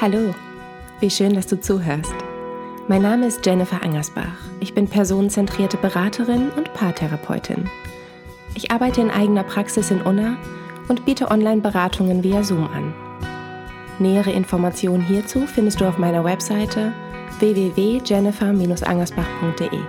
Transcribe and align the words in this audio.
Hallo, 0.00 0.34
wie 1.00 1.10
schön, 1.10 1.34
dass 1.34 1.46
du 1.46 1.60
zuhörst. 1.60 2.14
Mein 2.88 3.02
Name 3.02 3.26
ist 3.26 3.44
Jennifer 3.44 3.82
Angersbach. 3.82 4.32
Ich 4.58 4.72
bin 4.72 4.88
personenzentrierte 4.88 5.76
Beraterin 5.76 6.48
und 6.56 6.72
Paartherapeutin. 6.72 7.68
Ich 8.54 8.70
arbeite 8.70 9.02
in 9.02 9.10
eigener 9.10 9.44
Praxis 9.44 9.90
in 9.90 10.00
Unna 10.00 10.38
und 10.88 11.04
biete 11.04 11.30
Online-Beratungen 11.30 12.24
via 12.24 12.42
Zoom 12.42 12.66
an. 12.68 12.94
Nähere 13.98 14.32
Informationen 14.32 15.06
hierzu 15.06 15.46
findest 15.46 15.82
du 15.82 15.84
auf 15.84 15.98
meiner 15.98 16.24
Webseite 16.24 16.94
www.jennifer-angersbach.de. 17.40 19.80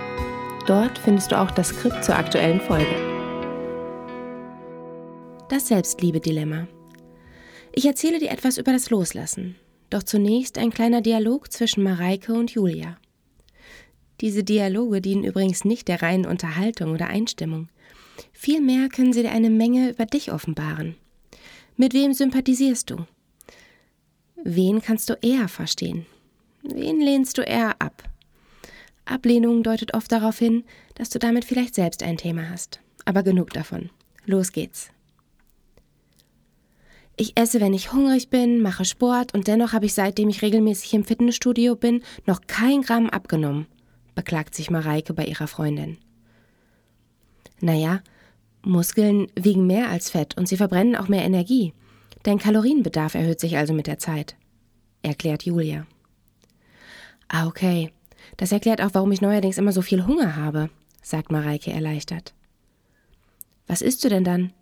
Dort 0.68 0.98
findest 0.98 1.32
du 1.32 1.40
auch 1.40 1.52
das 1.52 1.70
Skript 1.70 2.04
zur 2.04 2.18
aktuellen 2.18 2.60
Folge. 2.60 2.94
Das 5.48 5.70
Selbstliebe-Dilemma. 5.70 6.68
Ich 7.72 7.86
erzähle 7.86 8.20
dir 8.20 8.32
etwas 8.32 8.58
über 8.58 8.74
das 8.74 8.90
Loslassen. 8.90 9.56
Doch 9.92 10.04
zunächst 10.04 10.58
ein 10.58 10.72
kleiner 10.72 11.02
Dialog 11.02 11.52
zwischen 11.52 11.84
Mareike 11.84 12.34
und 12.34 12.50
Julia. 12.52 12.98
Diese 14.22 14.44
Dialoge 14.44 15.02
dienen 15.02 15.24
übrigens 15.24 15.66
nicht 15.66 15.88
der 15.90 16.02
reinen 16.02 16.26
Unterhaltung 16.26 16.94
oder 16.94 17.08
Einstimmung. 17.08 17.68
Vielmehr 18.32 18.88
können 18.88 19.14
sie 19.14 19.22
dir 19.22 19.32
eine 19.32 19.50
Menge 19.50 19.90
über 19.90 20.06
dich 20.06 20.32
offenbaren. 20.32 20.96
Mit 21.76 21.94
wem 21.94 22.14
sympathisierst 22.14 22.90
du? 22.90 23.06
Wen 24.44 24.82
kannst 24.82 25.10
du 25.10 25.18
eher 25.22 25.48
verstehen? 25.48 26.06
Wen 26.64 27.02
lehnst 27.02 27.38
du 27.38 27.42
eher 27.42 27.82
ab? 27.82 28.04
Ablehnung 29.04 29.62
deutet 29.62 29.94
oft 29.94 30.12
darauf 30.12 30.40
hin, 30.40 30.64
dass 30.96 31.10
du 31.10 31.20
damit 31.20 31.44
vielleicht 31.44 31.76
selbst 31.76 32.02
ein 32.02 32.18
Thema 32.18 32.50
hast. 32.50 32.80
Aber 33.04 33.24
genug 33.24 33.50
davon. 33.50 33.90
Los 34.26 34.54
geht's. 34.54 34.90
Ich 37.22 37.38
esse, 37.38 37.62
wenn 37.62 37.76
ich 37.76 37.94
hungrig 37.94 38.32
bin, 38.32 38.64
mache 38.64 38.84
Sport 38.84 39.36
und 39.36 39.48
dennoch 39.48 39.74
habe 39.74 39.86
ich 39.86 39.94
seitdem 39.94 40.28
ich 40.30 40.42
regelmäßig 40.42 40.96
im 40.96 41.06
Fitnessstudio 41.06 41.76
bin, 41.76 42.02
noch 42.26 42.42
kein 42.48 42.82
Gramm 42.82 43.12
abgenommen, 43.12 43.68
beklagt 44.16 44.56
sich 44.56 44.72
Mareike 44.72 45.14
bei 45.14 45.26
ihrer 45.26 45.46
Freundin. 45.46 46.00
Naja, 47.60 48.02
Muskeln 48.64 49.28
wiegen 49.36 49.68
mehr 49.68 49.90
als 49.90 50.10
Fett 50.10 50.36
und 50.36 50.48
sie 50.48 50.58
verbrennen 50.58 50.96
auch 50.96 51.10
mehr 51.10 51.24
Energie. 51.24 51.76
Dein 52.24 52.40
Kalorienbedarf 52.40 53.14
erhöht 53.14 53.40
sich 53.40 53.56
also 53.56 53.72
mit 53.72 53.86
der 53.86 54.00
Zeit, 54.00 54.36
erklärt 55.04 55.44
Julia. 55.44 55.86
Ah, 57.28 57.46
okay. 57.46 57.92
Das 58.38 58.52
erklärt 58.52 58.82
auch, 58.82 58.96
warum 58.96 59.12
ich 59.12 59.22
neuerdings 59.22 59.60
immer 59.60 59.74
so 59.74 59.84
viel 59.84 60.08
Hunger 60.08 60.38
habe, 60.38 60.72
sagt 61.04 61.32
Mareike 61.32 61.72
erleichtert. 61.72 62.34
Was 63.68 63.84
isst 63.84 64.04
du 64.04 64.10
denn 64.10 64.24
dann? 64.24 64.54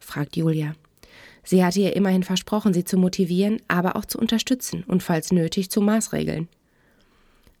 fragt 0.00 0.36
Julia. 0.36 0.74
Sie 1.48 1.64
hatte 1.64 1.80
ihr 1.80 1.96
immerhin 1.96 2.24
versprochen, 2.24 2.74
sie 2.74 2.84
zu 2.84 2.98
motivieren, 2.98 3.62
aber 3.68 3.96
auch 3.96 4.04
zu 4.04 4.18
unterstützen 4.18 4.84
und 4.86 5.02
falls 5.02 5.32
nötig 5.32 5.70
zu 5.70 5.80
maßregeln. 5.80 6.46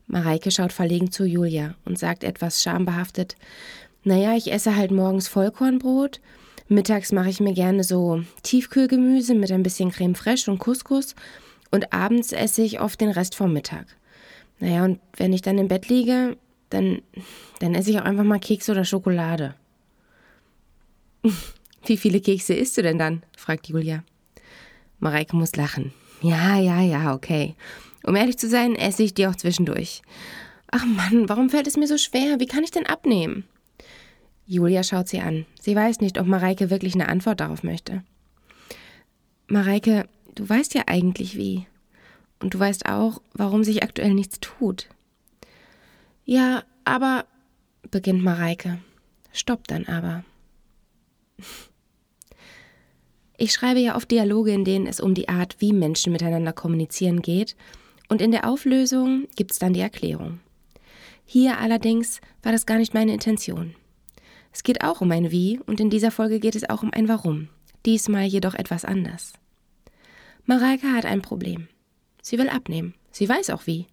Mareike 0.06 0.50
schaut 0.50 0.74
verlegen 0.74 1.10
zu 1.10 1.24
Julia 1.24 1.74
und 1.86 1.98
sagt 1.98 2.22
etwas 2.22 2.62
schambehaftet: 2.62 3.36
Naja, 4.04 4.36
ich 4.36 4.52
esse 4.52 4.76
halt 4.76 4.90
morgens 4.90 5.26
Vollkornbrot, 5.28 6.20
mittags 6.68 7.12
mache 7.12 7.30
ich 7.30 7.40
mir 7.40 7.54
gerne 7.54 7.82
so 7.82 8.22
Tiefkühlgemüse 8.42 9.34
mit 9.34 9.50
ein 9.50 9.62
bisschen 9.62 9.90
Creme 9.90 10.14
fraiche 10.14 10.50
und 10.50 10.58
Couscous 10.58 11.14
und 11.70 11.90
abends 11.90 12.32
esse 12.32 12.60
ich 12.60 12.80
oft 12.80 13.00
den 13.00 13.08
Rest 13.08 13.36
vom 13.36 13.54
Mittag. 13.54 13.86
Naja, 14.60 14.84
und 14.84 15.00
wenn 15.16 15.32
ich 15.32 15.40
dann 15.40 15.56
im 15.56 15.68
Bett 15.68 15.88
liege, 15.88 16.36
dann, 16.68 17.00
dann 17.60 17.74
esse 17.74 17.88
ich 17.88 17.98
auch 17.98 18.04
einfach 18.04 18.24
mal 18.24 18.38
Keks 18.38 18.68
oder 18.68 18.84
Schokolade. 18.84 19.54
Wie 21.88 21.96
viele 21.96 22.20
Kekse 22.20 22.54
isst 22.54 22.76
du 22.76 22.82
denn 22.82 22.98
dann? 22.98 23.22
fragt 23.36 23.68
Julia. 23.68 24.04
Mareike 24.98 25.34
muss 25.34 25.56
lachen. 25.56 25.92
Ja, 26.20 26.58
ja, 26.58 26.82
ja, 26.82 27.14
okay. 27.14 27.54
Um 28.04 28.14
ehrlich 28.14 28.36
zu 28.36 28.48
sein, 28.48 28.74
esse 28.74 29.02
ich 29.02 29.14
die 29.14 29.26
auch 29.26 29.36
zwischendurch. 29.36 30.02
Ach 30.70 30.84
Mann, 30.84 31.28
warum 31.28 31.48
fällt 31.48 31.66
es 31.66 31.76
mir 31.76 31.86
so 31.86 31.96
schwer? 31.96 32.40
Wie 32.40 32.46
kann 32.46 32.62
ich 32.62 32.70
denn 32.70 32.86
abnehmen? 32.86 33.44
Julia 34.46 34.82
schaut 34.82 35.08
sie 35.08 35.20
an. 35.20 35.46
Sie 35.60 35.74
weiß 35.74 36.00
nicht, 36.00 36.18
ob 36.18 36.26
Mareike 36.26 36.70
wirklich 36.70 36.94
eine 36.94 37.08
Antwort 37.08 37.40
darauf 37.40 37.62
möchte. 37.62 38.02
Mareike, 39.46 40.08
du 40.34 40.48
weißt 40.48 40.74
ja 40.74 40.82
eigentlich 40.86 41.36
wie. 41.36 41.66
Und 42.40 42.54
du 42.54 42.58
weißt 42.58 42.86
auch, 42.86 43.22
warum 43.32 43.64
sich 43.64 43.82
aktuell 43.82 44.14
nichts 44.14 44.40
tut. 44.40 44.88
Ja, 46.24 46.64
aber, 46.84 47.24
beginnt 47.90 48.22
Mareike. 48.22 48.78
Stoppt 49.32 49.70
dann 49.70 49.86
aber. 49.86 50.24
Ich 53.40 53.52
schreibe 53.52 53.78
ja 53.78 53.94
oft 53.94 54.10
Dialoge, 54.10 54.50
in 54.50 54.64
denen 54.64 54.88
es 54.88 54.98
um 54.98 55.14
die 55.14 55.28
Art, 55.28 55.56
wie 55.60 55.72
Menschen 55.72 56.12
miteinander 56.12 56.52
kommunizieren 56.52 57.22
geht, 57.22 57.56
und 58.08 58.20
in 58.20 58.32
der 58.32 58.48
Auflösung 58.48 59.28
gibt's 59.36 59.60
dann 59.60 59.74
die 59.74 59.80
Erklärung. 59.80 60.40
Hier 61.24 61.58
allerdings 61.58 62.20
war 62.42 62.50
das 62.50 62.66
gar 62.66 62.78
nicht 62.78 62.94
meine 62.94 63.12
Intention. 63.12 63.74
Es 64.52 64.64
geht 64.64 64.82
auch 64.82 65.02
um 65.02 65.12
ein 65.12 65.30
Wie 65.30 65.60
und 65.66 65.78
in 65.78 65.88
dieser 65.88 66.10
Folge 66.10 66.40
geht 66.40 66.56
es 66.56 66.68
auch 66.68 66.82
um 66.82 66.92
ein 66.92 67.08
Warum, 67.08 67.48
diesmal 67.86 68.24
jedoch 68.24 68.54
etwas 68.54 68.84
anders. 68.84 69.34
Mareike 70.44 70.92
hat 70.92 71.04
ein 71.04 71.22
Problem. 71.22 71.68
Sie 72.22 72.38
will 72.38 72.48
abnehmen, 72.48 72.94
sie 73.12 73.28
weiß 73.28 73.50
auch 73.50 73.68
wie. 73.68 73.86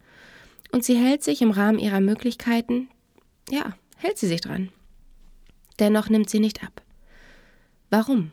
Und 0.72 0.84
sie 0.84 0.96
hält 0.96 1.24
sich 1.24 1.44
im 1.44 1.52
Rahmen 1.52 1.78
ihrer 1.78 2.00
Möglichkeiten, 2.00 2.90
ja, 3.52 3.76
hält 3.98 4.18
sie 4.18 4.28
sich 4.28 4.42
dran. 4.42 4.70
Dennoch 5.78 6.10
nimmt 6.10 6.32
sie 6.32 6.40
nicht 6.40 6.64
ab. 6.64 6.82
Warum? 7.92 8.32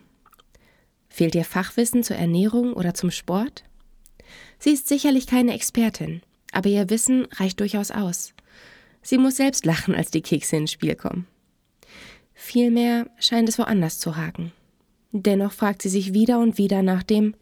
Fehlt 1.12 1.34
ihr 1.34 1.44
Fachwissen 1.44 2.02
zur 2.02 2.16
Ernährung 2.16 2.72
oder 2.72 2.94
zum 2.94 3.10
Sport? 3.10 3.64
Sie 4.58 4.70
ist 4.70 4.88
sicherlich 4.88 5.26
keine 5.26 5.52
Expertin, 5.52 6.22
aber 6.52 6.70
ihr 6.70 6.88
Wissen 6.88 7.26
reicht 7.32 7.60
durchaus 7.60 7.90
aus. 7.90 8.32
Sie 9.02 9.18
muss 9.18 9.36
selbst 9.36 9.66
lachen, 9.66 9.94
als 9.94 10.10
die 10.10 10.22
Kekse 10.22 10.56
ins 10.56 10.72
Spiel 10.72 10.94
kommen. 10.94 11.26
Vielmehr 12.32 13.10
scheint 13.18 13.46
es 13.50 13.58
woanders 13.58 13.98
zu 13.98 14.16
haken. 14.16 14.52
Dennoch 15.10 15.52
fragt 15.52 15.82
sie 15.82 15.90
sich 15.90 16.14
wieder 16.14 16.38
und 16.38 16.56
wieder 16.56 16.80
nach 16.80 17.02
dem 17.02 17.34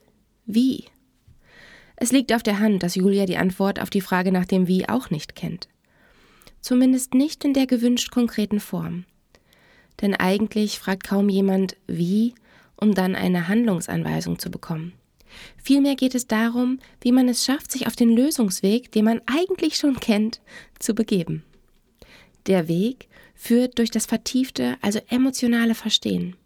Wie. 0.46 0.86
Es 1.94 2.10
liegt 2.10 2.32
auf 2.32 2.42
der 2.42 2.58
Hand, 2.58 2.82
dass 2.82 2.96
Julia 2.96 3.24
die 3.24 3.36
Antwort 3.36 3.78
auf 3.78 3.88
die 3.88 4.00
Frage 4.00 4.32
nach 4.32 4.46
dem 4.46 4.66
Wie 4.66 4.88
auch 4.88 5.10
nicht 5.10 5.36
kennt. 5.36 5.68
Zumindest 6.60 7.14
nicht 7.14 7.44
in 7.44 7.54
der 7.54 7.68
gewünscht 7.68 8.10
konkreten 8.10 8.58
Form. 8.58 9.04
Denn 10.00 10.16
eigentlich 10.16 10.80
fragt 10.80 11.04
kaum 11.04 11.28
jemand 11.28 11.76
wie, 11.86 12.34
um 12.80 12.94
dann 12.94 13.14
eine 13.14 13.48
Handlungsanweisung 13.48 14.38
zu 14.38 14.50
bekommen. 14.50 14.92
Vielmehr 15.62 15.94
geht 15.94 16.14
es 16.14 16.26
darum, 16.26 16.78
wie 17.00 17.12
man 17.12 17.28
es 17.28 17.44
schafft, 17.44 17.70
sich 17.70 17.86
auf 17.86 17.96
den 17.96 18.10
Lösungsweg, 18.10 18.90
den 18.92 19.04
man 19.04 19.20
eigentlich 19.26 19.76
schon 19.76 20.00
kennt, 20.00 20.40
zu 20.78 20.94
begeben. 20.94 21.44
Der 22.46 22.68
Weg 22.68 23.08
führt 23.34 23.78
durch 23.78 23.90
das 23.90 24.06
vertiefte, 24.06 24.76
also 24.80 25.00
emotionale 25.08 25.74
Verstehen. 25.74 26.36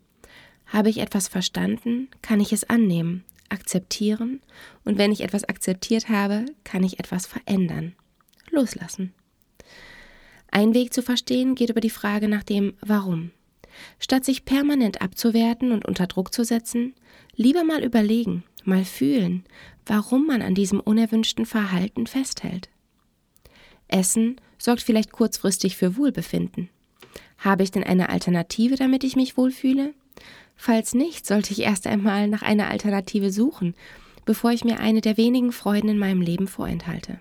Habe 0.67 0.91
ich 0.91 0.99
etwas 0.99 1.28
verstanden, 1.28 2.09
kann 2.22 2.41
ich 2.41 2.53
es 2.53 2.65
annehmen, 2.65 3.25
akzeptieren 3.49 4.41
und 4.84 4.99
wenn 4.99 5.12
ich 5.12 5.22
etwas 5.22 5.45
akzeptiert 5.45 6.09
habe, 6.09 6.47
kann 6.65 6.83
ich 6.83 6.99
etwas 6.99 7.27
verändern, 7.27 7.95
loslassen. 8.51 9.12
Ein 10.51 10.75
Weg 10.75 10.95
zu 10.95 11.03
verstehen 11.03 11.55
geht 11.55 11.71
über 11.71 11.81
die 11.81 11.91
Frage 11.91 12.28
nach 12.28 12.45
dem 12.45 12.75
Warum. 12.81 13.33
Statt 13.99 14.25
sich 14.25 14.44
permanent 14.44 15.00
abzuwerten 15.03 15.72
und 15.72 15.84
unter 15.84 16.06
Druck 16.06 16.32
zu 16.32 16.44
setzen, 16.44 16.94
lieber 17.37 17.65
mal 17.65 17.82
überlegen, 17.82 18.44
mal 18.65 18.84
fühlen, 18.84 19.44
warum 19.87 20.27
man 20.27 20.43
an 20.43 20.55
diesem 20.55 20.81
unerwünschten 20.81 21.47
Verhalten 21.47 22.06
festhält. 22.06 22.69
Essen 23.88 24.41
sorgt 24.59 24.83
vielleicht 24.83 25.12
kurzfristig 25.12 25.77
für 25.77 25.97
Wohlbefinden. 25.97 26.71
Habe 27.38 27.62
ich 27.62 27.71
denn 27.71 27.84
eine 27.84 28.09
Alternative, 28.09 28.77
damit 28.77 29.04
ich 29.04 29.16
mich 29.16 29.37
wohlfühle? 29.37 29.93
Falls 30.56 30.95
nicht, 30.95 31.27
sollte 31.27 31.53
ich 31.53 31.60
erst 31.60 31.86
einmal 31.86 32.28
nach 32.28 32.42
einer 32.42 32.69
Alternative 32.71 33.30
suchen, 33.30 33.74
bevor 34.24 34.53
ich 34.53 34.65
mir 34.65 34.80
eine 34.80 35.01
der 35.01 35.16
wenigen 35.16 35.53
Freuden 35.53 35.91
in 35.91 35.98
meinem 35.98 36.22
Leben 36.22 36.48
vorenthalte. 36.48 37.19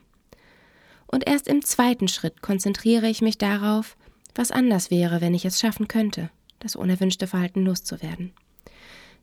Und 1.08 1.28
erst 1.28 1.48
im 1.48 1.64
zweiten 1.64 2.08
Schritt 2.08 2.42
konzentriere 2.42 3.08
ich 3.08 3.22
mich 3.22 3.38
darauf, 3.38 3.98
was 4.36 4.52
anders 4.52 4.90
wäre, 4.90 5.20
wenn 5.20 5.34
ich 5.34 5.46
es 5.46 5.60
schaffen 5.60 5.88
könnte 5.88 6.30
das 6.64 6.76
unerwünschte 6.76 7.28
Verhalten 7.28 7.64
loszuwerden. 7.64 8.34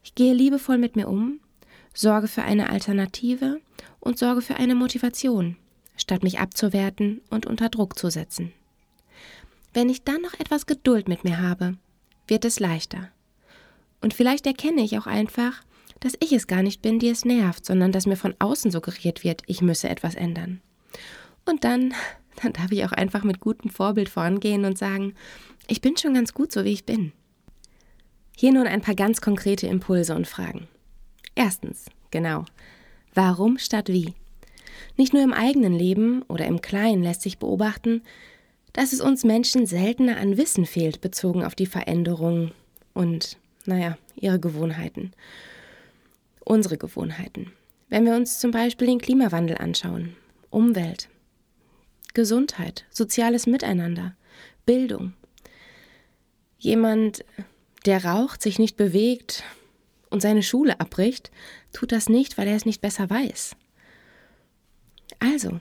Ich 0.02 0.14
gehe 0.14 0.32
liebevoll 0.32 0.78
mit 0.78 0.96
mir 0.96 1.08
um, 1.08 1.40
sorge 1.94 2.28
für 2.28 2.42
eine 2.42 2.70
Alternative 2.70 3.60
und 3.98 4.19
sorge 4.19 4.42
für 4.42 4.56
eine 4.56 4.75
Motivation, 4.75 5.56
statt 5.96 6.22
mich 6.22 6.38
abzuwerten 6.38 7.20
und 7.31 7.46
unter 7.46 7.69
Druck 7.69 7.98
zu 7.98 8.10
setzen. 8.10 8.52
Wenn 9.72 9.88
ich 9.88 10.04
dann 10.04 10.22
noch 10.22 10.34
etwas 10.38 10.66
Geduld 10.66 11.08
mit 11.08 11.25
mir 11.25 11.40
habe, 11.40 11.76
wird 12.26 12.44
es 12.44 12.60
leichter. 12.60 13.08
Und 14.00 14.14
vielleicht 14.14 14.46
erkenne 14.46 14.82
ich 14.82 14.98
auch 14.98 15.06
einfach, 15.06 15.62
dass 16.00 16.14
ich 16.20 16.32
es 16.32 16.46
gar 16.46 16.62
nicht 16.62 16.82
bin, 16.82 16.98
die 16.98 17.08
es 17.08 17.25
nervt, 17.25 17.66
sondern 17.66 17.92
dass 17.92 18.06
mir 18.06 18.16
von 18.16 18.34
außen 18.38 18.70
suggeriert 18.70 19.22
wird, 19.22 19.42
ich 19.46 19.60
müsse 19.60 19.88
etwas 19.88 20.14
ändern. 20.14 20.60
Und 21.44 21.64
dann, 21.64 21.94
dann 22.42 22.52
darf 22.52 22.72
ich 22.72 22.84
auch 22.84 22.92
einfach 22.92 23.22
mit 23.22 23.40
gutem 23.40 23.70
Vorbild 23.70 24.08
vorangehen 24.08 24.64
und 24.64 24.78
sagen, 24.78 25.14
ich 25.66 25.81
bin 25.81 25.96
schon 25.96 26.14
ganz 26.14 26.34
gut 26.34 26.50
so, 26.50 26.64
wie 26.64 26.72
ich 26.72 26.87
bin. 26.87 27.12
Hier 28.40 28.54
nun 28.54 28.66
ein 28.66 28.81
paar 28.81 28.94
ganz 28.94 29.20
konkrete 29.20 29.66
Impulse 29.66 30.14
und 30.14 30.26
Fragen. 30.26 30.66
Erstens, 31.34 31.84
genau, 32.10 32.46
warum 33.12 33.58
statt 33.58 33.90
wie? 33.90 34.14
Nicht 34.96 35.12
nur 35.12 35.22
im 35.22 35.34
eigenen 35.34 35.75
Leben 35.75 36.22
oder 36.22 36.46
im 36.46 36.62
Kleinen 36.62 37.02
lässt 37.02 37.20
sich 37.20 37.37
beobachten, 37.37 38.00
dass 38.72 38.94
es 38.94 39.02
uns 39.02 39.25
Menschen 39.25 39.66
seltener 39.66 40.16
an 40.16 40.38
Wissen 40.38 40.64
fehlt, 40.64 41.02
bezogen 41.02 41.44
auf 41.44 41.54
die 41.54 41.66
Veränderung 41.66 42.52
und, 42.94 43.37
naja, 43.66 43.98
ihre 44.16 44.40
Gewohnheiten. 44.40 45.12
Unsere 46.42 46.78
Gewohnheiten. 46.78 47.52
Wenn 47.90 48.06
wir 48.06 48.14
uns 48.14 48.38
zum 48.38 48.52
Beispiel 48.52 48.87
den 48.87 49.02
Klimawandel 49.02 49.58
anschauen, 49.58 50.16
Umwelt, 50.48 51.10
Gesundheit, 52.14 52.87
soziales 52.88 53.46
Miteinander, 53.46 54.16
Bildung. 54.64 55.12
Jemand, 56.58 57.22
der 57.86 58.04
raucht, 58.04 58.42
sich 58.42 58.58
nicht 58.58 58.76
bewegt 58.76 59.42
und 60.10 60.20
seine 60.20 60.42
Schule 60.42 60.80
abbricht, 60.80 61.30
tut 61.72 61.92
das 61.92 62.08
nicht, 62.08 62.36
weil 62.38 62.48
er 62.48 62.56
es 62.56 62.66
nicht 62.66 62.80
besser 62.80 63.08
weiß. 63.08 63.56
Also, 65.18 65.60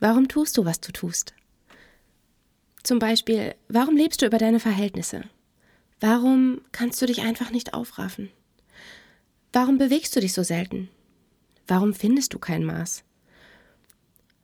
warum 0.00 0.28
tust 0.28 0.56
du, 0.56 0.64
was 0.64 0.80
du 0.80 0.92
tust? 0.92 1.34
Zum 2.82 2.98
Beispiel, 2.98 3.54
warum 3.68 3.96
lebst 3.96 4.22
du 4.22 4.26
über 4.26 4.38
deine 4.38 4.60
Verhältnisse? 4.60 5.24
Warum 6.00 6.60
kannst 6.72 7.00
du 7.00 7.06
dich 7.06 7.22
einfach 7.22 7.50
nicht 7.50 7.72
aufraffen? 7.72 8.30
Warum 9.52 9.78
bewegst 9.78 10.14
du 10.14 10.20
dich 10.20 10.32
so 10.32 10.42
selten? 10.42 10.90
Warum 11.66 11.94
findest 11.94 12.34
du 12.34 12.38
kein 12.38 12.64
Maß? 12.64 13.04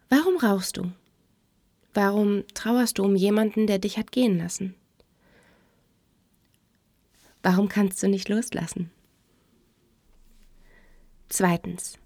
Warum 0.08 0.38
rauchst 0.38 0.78
du? 0.78 0.90
Warum 1.92 2.44
trauerst 2.54 2.98
du 2.98 3.04
um 3.04 3.16
jemanden, 3.16 3.66
der 3.66 3.78
dich 3.78 3.98
hat 3.98 4.12
gehen 4.12 4.38
lassen? 4.38 4.74
Warum 7.42 7.68
kannst 7.68 8.02
du 8.02 8.08
nicht 8.08 8.28
loslassen? 8.28 8.90
Zweitens. 11.28 11.98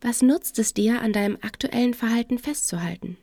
Was 0.00 0.22
nutzt 0.22 0.58
es 0.58 0.72
dir, 0.72 1.02
an 1.02 1.12
deinem 1.12 1.36
aktuellen 1.42 1.94
Verhalten 1.94 2.38
festzuhalten? 2.38 3.16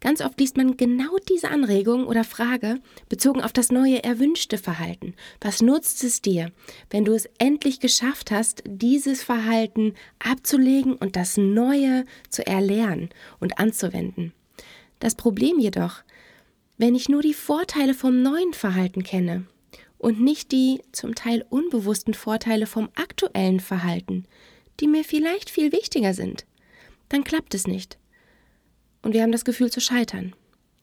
Ganz 0.00 0.20
oft 0.20 0.38
liest 0.40 0.56
man 0.56 0.76
genau 0.76 1.16
diese 1.28 1.48
Anregung 1.48 2.06
oder 2.06 2.24
Frage 2.24 2.80
bezogen 3.08 3.40
auf 3.40 3.52
das 3.52 3.70
neue 3.70 4.02
erwünschte 4.02 4.58
Verhalten. 4.58 5.14
Was 5.40 5.62
nutzt 5.62 6.02
es 6.04 6.22
dir, 6.22 6.52
wenn 6.90 7.04
du 7.04 7.12
es 7.12 7.28
endlich 7.38 7.80
geschafft 7.80 8.30
hast, 8.30 8.62
dieses 8.66 9.22
Verhalten 9.22 9.94
abzulegen 10.18 10.94
und 10.94 11.16
das 11.16 11.36
Neue 11.36 12.04
zu 12.28 12.46
erlernen 12.46 13.10
und 13.38 13.58
anzuwenden? 13.58 14.32
Das 14.98 15.14
Problem 15.14 15.58
jedoch, 15.58 16.02
wenn 16.76 16.94
ich 16.94 17.08
nur 17.08 17.22
die 17.22 17.34
Vorteile 17.34 17.94
vom 17.94 18.22
neuen 18.22 18.52
Verhalten 18.52 19.02
kenne 19.02 19.46
und 20.00 20.20
nicht 20.20 20.50
die 20.50 20.82
zum 20.92 21.14
Teil 21.14 21.44
unbewussten 21.48 22.14
Vorteile 22.14 22.66
vom 22.66 22.88
aktuellen 22.94 23.60
Verhalten, 23.60 24.24
die 24.80 24.88
mir 24.88 25.04
vielleicht 25.04 25.50
viel 25.50 25.72
wichtiger 25.72 26.14
sind, 26.14 26.46
dann 27.08 27.22
klappt 27.22 27.54
es 27.54 27.66
nicht 27.66 28.00
und 29.02 29.14
wir 29.14 29.22
haben 29.22 29.32
das 29.32 29.44
Gefühl 29.44 29.70
zu 29.70 29.80
scheitern. 29.80 30.34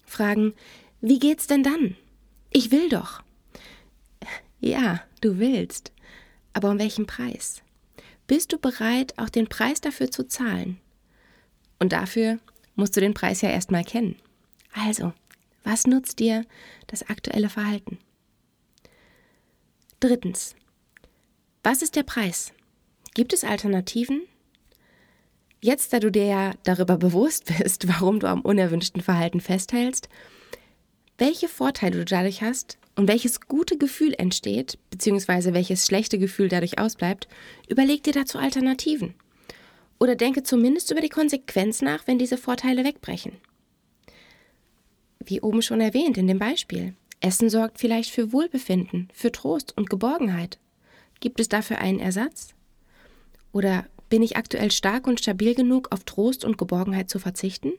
Fragen, 0.05 0.53
wie 1.01 1.19
geht's 1.19 1.47
denn 1.47 1.63
dann? 1.63 1.95
Ich 2.51 2.71
will 2.71 2.89
doch. 2.89 3.23
Ja, 4.59 5.03
du 5.21 5.37
willst. 5.37 5.91
Aber 6.53 6.71
um 6.71 6.79
welchen 6.79 7.05
Preis? 7.05 7.61
Bist 8.25 8.51
du 8.51 8.57
bereit, 8.57 9.13
auch 9.17 9.29
den 9.29 9.47
Preis 9.47 9.81
dafür 9.81 10.09
zu 10.09 10.27
zahlen? 10.27 10.79
Und 11.77 11.93
dafür 11.93 12.39
musst 12.75 12.97
du 12.97 12.99
den 12.99 13.13
Preis 13.13 13.41
ja 13.41 13.51
erstmal 13.51 13.83
kennen. 13.83 14.15
Also, 14.73 15.13
was 15.63 15.85
nutzt 15.85 16.17
dir 16.17 16.43
das 16.87 17.07
aktuelle 17.07 17.49
Verhalten? 17.49 17.99
Drittens. 19.99 20.55
Was 21.63 21.81
ist 21.81 21.95
der 21.95 22.03
Preis? 22.03 22.53
Gibt 23.15 23.33
es 23.33 23.43
Alternativen? 23.43 24.21
Jetzt, 25.59 25.91
da 25.91 25.99
du 25.99 26.11
dir 26.11 26.25
ja 26.25 26.53
darüber 26.63 26.97
bewusst 26.97 27.45
bist, 27.57 27.87
warum 27.87 28.19
du 28.19 28.27
am 28.27 28.41
unerwünschten 28.41 29.01
Verhalten 29.01 29.41
festhältst, 29.41 30.07
welche 31.17 31.47
Vorteile 31.47 31.97
du 31.97 32.05
dadurch 32.05 32.43
hast 32.43 32.77
und 32.95 33.07
welches 33.07 33.41
gute 33.41 33.79
Gefühl 33.79 34.13
entsteht, 34.15 34.77
beziehungsweise 34.91 35.55
welches 35.55 35.87
schlechte 35.87 36.19
Gefühl 36.19 36.47
dadurch 36.47 36.77
ausbleibt, 36.77 37.27
überleg 37.67 38.03
dir 38.03 38.13
dazu 38.13 38.37
Alternativen. 38.37 39.15
Oder 39.99 40.15
denke 40.15 40.43
zumindest 40.43 40.91
über 40.91 41.01
die 41.01 41.09
Konsequenz 41.09 41.81
nach, 41.81 42.05
wenn 42.05 42.19
diese 42.19 42.37
Vorteile 42.37 42.83
wegbrechen. 42.83 43.33
Wie 45.25 45.41
oben 45.41 45.63
schon 45.63 45.81
erwähnt 45.81 46.19
in 46.19 46.27
dem 46.27 46.37
Beispiel. 46.37 46.93
Essen 47.19 47.49
sorgt 47.49 47.79
vielleicht 47.79 48.11
für 48.11 48.31
Wohlbefinden, 48.31 49.09
für 49.13 49.31
Trost 49.31 49.75
und 49.75 49.89
Geborgenheit. 49.89 50.59
Gibt 51.19 51.39
es 51.39 51.49
dafür 51.49 51.79
einen 51.79 51.99
Ersatz? 51.99 52.53
Oder 53.51 53.87
bin 54.09 54.21
ich 54.21 54.37
aktuell 54.37 54.71
stark 54.71 55.07
und 55.07 55.19
stabil 55.19 55.55
genug, 55.55 55.91
auf 55.91 56.03
Trost 56.03 56.45
und 56.45 56.57
Geborgenheit 56.57 57.09
zu 57.09 57.19
verzichten? 57.19 57.73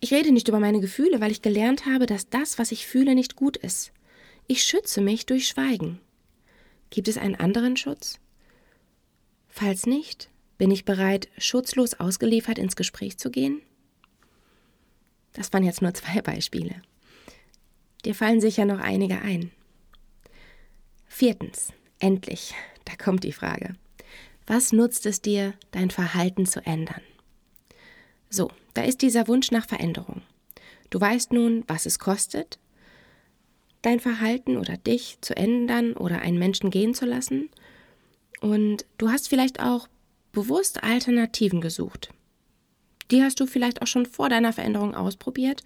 Ich 0.00 0.12
rede 0.12 0.32
nicht 0.32 0.48
über 0.48 0.60
meine 0.60 0.80
Gefühle, 0.80 1.20
weil 1.20 1.30
ich 1.30 1.40
gelernt 1.40 1.86
habe, 1.86 2.06
dass 2.06 2.28
das, 2.28 2.58
was 2.58 2.72
ich 2.72 2.86
fühle, 2.86 3.14
nicht 3.14 3.36
gut 3.36 3.56
ist. 3.56 3.92
Ich 4.46 4.62
schütze 4.62 5.00
mich 5.00 5.24
durch 5.24 5.48
Schweigen. 5.48 6.00
Gibt 6.90 7.08
es 7.08 7.16
einen 7.16 7.36
anderen 7.36 7.76
Schutz? 7.76 8.20
Falls 9.48 9.86
nicht, 9.86 10.28
bin 10.58 10.70
ich 10.70 10.84
bereit, 10.84 11.28
schutzlos 11.38 11.94
ausgeliefert 11.94 12.58
ins 12.58 12.76
Gespräch 12.76 13.16
zu 13.18 13.30
gehen? 13.30 13.62
Das 15.32 15.52
waren 15.52 15.64
jetzt 15.64 15.80
nur 15.80 15.94
zwei 15.94 16.20
Beispiele. 16.20 16.82
Dir 18.04 18.14
fallen 18.14 18.40
sicher 18.40 18.64
noch 18.64 18.80
einige 18.80 19.20
ein. 19.22 19.50
Viertens, 21.06 21.72
endlich, 21.98 22.54
da 22.84 22.94
kommt 22.96 23.24
die 23.24 23.32
Frage. 23.32 23.76
Was 24.46 24.72
nutzt 24.72 25.06
es 25.06 25.22
dir, 25.22 25.54
dein 25.70 25.90
Verhalten 25.90 26.44
zu 26.44 26.64
ändern? 26.66 27.00
So, 28.28 28.50
da 28.74 28.82
ist 28.82 29.00
dieser 29.00 29.28
Wunsch 29.28 29.50
nach 29.50 29.66
Veränderung. 29.66 30.22
Du 30.90 31.00
weißt 31.00 31.32
nun, 31.32 31.64
was 31.66 31.86
es 31.86 31.98
kostet, 31.98 32.58
dein 33.80 34.00
Verhalten 34.00 34.56
oder 34.56 34.76
dich 34.76 35.18
zu 35.20 35.36
ändern 35.36 35.94
oder 35.94 36.20
einen 36.20 36.38
Menschen 36.38 36.70
gehen 36.70 36.94
zu 36.94 37.06
lassen. 37.06 37.48
Und 38.40 38.84
du 38.98 39.08
hast 39.08 39.28
vielleicht 39.28 39.60
auch 39.60 39.88
bewusst 40.32 40.82
Alternativen 40.82 41.60
gesucht. 41.60 42.10
Die 43.10 43.22
hast 43.22 43.40
du 43.40 43.46
vielleicht 43.46 43.82
auch 43.82 43.86
schon 43.86 44.06
vor 44.06 44.28
deiner 44.28 44.52
Veränderung 44.52 44.94
ausprobiert 44.94 45.62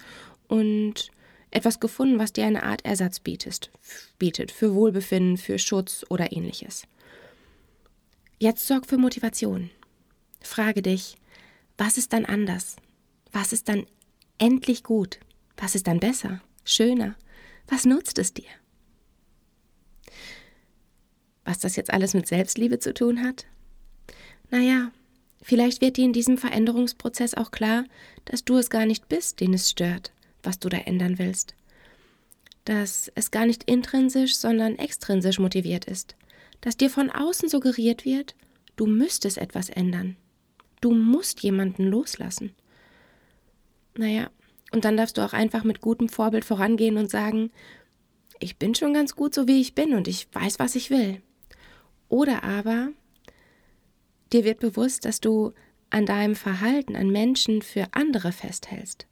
und 0.46 1.11
etwas 1.50 1.80
gefunden, 1.80 2.18
was 2.18 2.32
dir 2.32 2.46
eine 2.46 2.62
Art 2.62 2.84
Ersatz 2.84 3.20
bietet, 3.20 3.70
bietet 4.18 4.50
für 4.50 4.74
Wohlbefinden, 4.74 5.36
für 5.36 5.58
Schutz 5.58 6.05
oder 6.08 6.32
ähnliches. 6.32 6.86
Jetzt 8.38 8.67
sorg 8.67 8.86
für 8.86 8.98
Motivation. 8.98 9.70
Frage 10.40 10.82
dich, 10.82 11.17
was 11.76 11.98
ist 11.98 12.12
dann 12.12 12.24
anders? 12.24 12.76
Was 13.32 13.52
ist 13.52 13.69
dann 13.69 13.86
endlich 14.38 14.82
gut? 14.82 15.19
Was 15.56 15.74
ist 15.74 15.86
dann 15.86 16.00
besser, 16.00 16.40
schöner? 16.64 17.17
Was 17.67 17.84
nutzt 17.84 18.19
es 18.19 18.32
dir? 18.32 18.48
Was 21.44 21.58
das 21.58 21.76
jetzt 21.76 21.93
alles 21.93 22.14
mit 22.14 22.26
Selbstliebe 22.26 22.78
zu 22.78 22.94
tun 22.94 23.22
hat? 23.22 23.46
Naja, 24.50 24.93
vielleicht 25.43 25.81
wird 25.81 25.96
dir 25.96 26.05
in 26.05 26.12
diesem 26.12 26.38
Veränderungsprozess 26.38 27.34
auch 27.34 27.50
klar, 27.50 27.84
dass 28.24 28.44
du 28.44 28.56
es 28.56 28.70
gar 28.70 28.86
nicht 28.86 29.08
bist, 29.08 29.40
den 29.40 29.55
es 29.55 29.70
stört, 29.70 30.12
was 30.42 30.58
du 30.58 30.68
da 30.68 30.78
ändern 30.78 31.18
willst. 31.18 31.54
Dass 32.64 33.10
es 33.14 33.30
gar 33.30 33.46
nicht 33.46 33.64
intrinsisch, 33.64 34.36
sondern 34.36 34.76
extrinsisch 34.76 35.38
motiviert 35.38 35.86
ist 35.86 36.16
dass 36.60 36.76
dir 36.76 36.90
von 36.90 37.10
außen 37.10 37.48
suggeriert 37.48 38.04
wird, 38.04 38.34
du 38.76 38.86
müsstest 38.86 39.38
etwas 39.38 39.70
ändern. 39.70 40.16
Du 40.80 40.92
musst 40.92 41.40
jemanden 41.40 41.84
loslassen. 41.84 42.54
Naja, 43.96 44.30
und 44.72 44.84
dann 44.84 44.96
darfst 44.96 45.18
du 45.18 45.22
auch 45.22 45.32
einfach 45.32 45.64
mit 45.64 45.80
gutem 45.80 46.08
Vorbild 46.08 46.44
vorangehen 46.44 46.96
und 46.98 47.10
sagen, 47.10 47.50
ich 48.40 48.56
bin 48.56 48.74
schon 48.74 48.94
ganz 48.94 49.16
gut 49.16 49.34
so, 49.34 49.48
wie 49.48 49.60
ich 49.60 49.74
bin 49.74 49.94
und 49.94 50.06
ich 50.06 50.28
weiß, 50.32 50.58
was 50.58 50.76
ich 50.76 50.90
will. 50.90 51.20
Oder 52.08 52.44
aber 52.44 52.90
dir 54.32 54.44
wird 54.44 54.60
bewusst, 54.60 55.04
dass 55.04 55.20
du 55.20 55.52
an 55.90 56.06
deinem 56.06 56.36
Verhalten, 56.36 56.96
an 56.96 57.10
Menschen 57.10 57.62
für 57.62 57.88
andere 57.92 58.30
festhältst. 58.30 59.06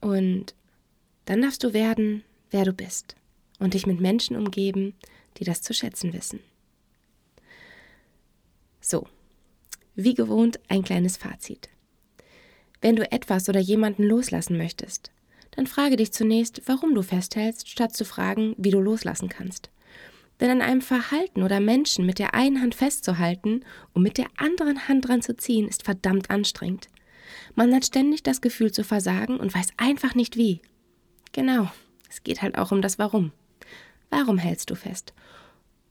Und 0.00 0.54
dann 1.24 1.42
darfst 1.42 1.64
du 1.64 1.72
werden, 1.72 2.22
wer 2.50 2.64
du 2.64 2.72
bist 2.72 3.16
und 3.58 3.74
dich 3.74 3.86
mit 3.86 4.00
Menschen 4.00 4.36
umgeben, 4.36 4.94
die 5.36 5.44
das 5.44 5.62
zu 5.62 5.74
schätzen 5.74 6.12
wissen. 6.12 6.40
So, 8.80 9.06
wie 9.94 10.14
gewohnt 10.14 10.60
ein 10.68 10.82
kleines 10.82 11.16
Fazit. 11.16 11.68
Wenn 12.80 12.96
du 12.96 13.10
etwas 13.10 13.48
oder 13.48 13.60
jemanden 13.60 14.04
loslassen 14.04 14.56
möchtest, 14.56 15.10
dann 15.50 15.66
frage 15.66 15.96
dich 15.96 16.12
zunächst, 16.12 16.62
warum 16.66 16.94
du 16.94 17.02
festhältst, 17.02 17.68
statt 17.68 17.96
zu 17.96 18.04
fragen, 18.04 18.54
wie 18.56 18.70
du 18.70 18.80
loslassen 18.80 19.28
kannst. 19.28 19.70
Denn 20.40 20.50
an 20.50 20.62
einem 20.62 20.82
Verhalten 20.82 21.42
oder 21.42 21.58
Menschen 21.58 22.06
mit 22.06 22.20
der 22.20 22.34
einen 22.34 22.62
Hand 22.62 22.76
festzuhalten 22.76 23.64
und 23.92 24.02
mit 24.02 24.18
der 24.18 24.28
anderen 24.36 24.86
Hand 24.86 25.08
dran 25.08 25.20
zu 25.20 25.36
ziehen, 25.36 25.66
ist 25.66 25.82
verdammt 25.82 26.30
anstrengend. 26.30 26.88
Man 27.54 27.74
hat 27.74 27.84
ständig 27.84 28.22
das 28.22 28.40
Gefühl 28.40 28.72
zu 28.72 28.84
versagen 28.84 29.38
und 29.38 29.54
weiß 29.54 29.68
einfach 29.76 30.14
nicht 30.14 30.36
wie. 30.36 30.60
Genau, 31.32 31.70
es 32.08 32.22
geht 32.22 32.42
halt 32.42 32.56
auch 32.56 32.72
um 32.72 32.82
das 32.82 32.98
Warum. 32.98 33.32
Warum 34.10 34.38
hältst 34.38 34.70
du 34.70 34.74
fest? 34.74 35.12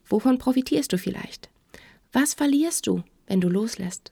Wovon 0.06 0.38
profitierst 0.38 0.92
du 0.92 0.98
vielleicht? 0.98 1.50
Was 2.12 2.34
verlierst 2.34 2.88
du, 2.88 3.04
wenn 3.28 3.42
du 3.42 3.50
loslässt? 3.50 4.12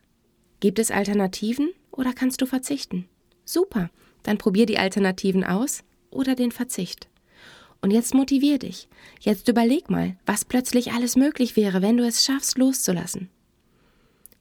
Gibt 0.60 0.80
es 0.80 0.92
Alternativen 0.92 1.70
oder 1.92 2.14
kannst 2.14 2.42
du 2.42 2.46
verzichten? 2.46 3.08
Super, 3.46 3.90
dann 4.24 4.38
probier 4.38 4.66
die 4.66 4.78
Alternativen 4.78 5.44
aus 5.44 5.84
oder 6.12 6.36
den 6.36 6.52
Verzicht. 6.52 7.08
Und 7.82 7.92
jetzt 7.92 8.14
motivier 8.14 8.58
dich. 8.58 8.88
Jetzt 9.20 9.48
überleg 9.48 9.90
mal, 9.90 10.16
was 10.26 10.46
plötzlich 10.46 10.92
alles 10.94 11.16
möglich 11.16 11.56
wäre, 11.56 11.82
wenn 11.82 11.98
du 11.98 12.06
es 12.06 12.26
schaffst, 12.26 12.58
loszulassen. 12.58 13.30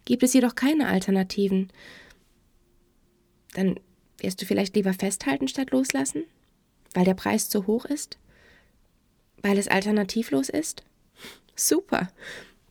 Gibt 0.04 0.22
es 0.22 0.32
jedoch 0.32 0.54
keine 0.54 0.88
Alternativen, 0.88 1.70
dann 3.54 3.80
wirst 4.18 4.40
du 4.42 4.46
vielleicht 4.46 4.76
lieber 4.76 4.92
festhalten 4.92 5.48
statt 5.48 5.70
loslassen, 5.70 6.24
weil 6.92 7.04
der 7.04 7.14
Preis 7.14 7.48
zu 7.48 7.66
hoch 7.66 7.84
ist, 7.84 8.18
weil 9.42 9.58
es 9.58 9.68
alternativlos 9.68 10.48
ist. 10.48 10.84
Super. 11.56 12.08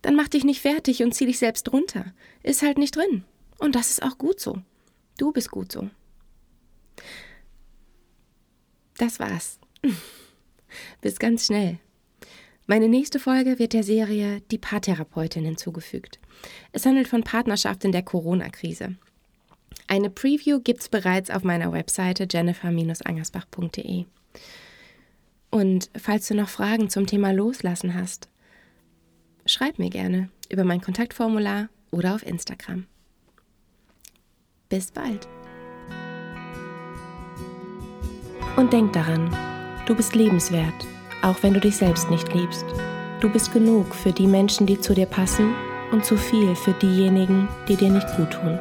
Dann 0.02 0.16
mach 0.16 0.28
dich 0.28 0.44
nicht 0.44 0.62
fertig 0.62 1.02
und 1.04 1.14
zieh 1.14 1.26
dich 1.26 1.40
selbst 1.40 1.72
runter. 1.72 2.14
Ist 2.44 2.62
halt 2.62 2.78
nicht 2.78 2.96
drin. 2.96 3.24
Und 3.58 3.76
das 3.76 3.90
ist 3.90 4.04
auch 4.04 4.18
gut 4.18 4.40
so. 4.40 4.62
Du 5.18 5.32
bist 5.32 5.52
gut 5.52 5.72
so. 5.72 5.90
Das 8.98 9.20
war's. 9.20 9.60
Bis 11.02 11.20
ganz 11.20 11.46
schnell. 11.46 11.80
Meine 12.66 12.88
nächste 12.88 13.20
Folge 13.20 13.60
wird 13.60 13.74
der 13.74 13.84
Serie 13.84 14.42
Die 14.52 14.58
Paartherapeutin 14.58 15.46
hinzugefügt. 15.46 16.20
Es 16.72 16.86
handelt 16.86 17.08
von 17.08 17.24
Partnerschaft 17.24 17.84
in 17.84 17.92
der 17.92 18.04
Corona-Krise. 18.04 18.96
Eine 19.88 20.10
Preview 20.10 20.60
gibt's 20.60 20.90
bereits 20.90 21.30
auf 21.30 21.44
meiner 21.44 21.72
Webseite 21.72 22.28
jennifer-angersbach.de. 22.30 24.06
Und 25.50 25.90
falls 25.96 26.28
du 26.28 26.36
noch 26.36 26.50
Fragen 26.50 26.90
zum 26.90 27.06
Thema 27.06 27.32
Loslassen 27.32 27.94
hast, 27.94 28.28
schreib 29.46 29.78
mir 29.78 29.90
gerne 29.90 30.30
über 30.50 30.64
mein 30.64 30.82
Kontaktformular 30.82 31.70
oder 31.92 32.16
auf 32.16 32.26
Instagram. 32.26 32.88
Bis 34.70 34.92
bald. 34.92 35.28
Und 38.56 38.74
denk 38.74 38.94
daran, 38.94 39.30
du 39.86 39.96
bist 39.96 40.16
lebenswert, 40.16 40.88
auch 41.22 41.42
wenn 41.44 41.54
du 41.54 41.60
dich 41.60 41.76
selbst 41.76 42.10
nicht 42.10 42.34
liebst. 42.34 42.66
Du 43.20 43.30
bist 43.30 43.54
genug 43.54 43.94
für 43.96 44.12
die 44.12 44.28
Menschen, 44.28 44.66
die 44.68 44.80
zu 44.80 44.94
dir 44.94 45.06
passen 45.06 45.54
und 45.92 46.04
zu 46.04 46.18
viel 46.18 46.56
für 46.56 46.74
diejenigen, 46.74 47.48
die 47.68 47.76
dir 47.76 47.90
nicht 47.90 48.08
gut 48.18 48.32
tun. 48.32 48.60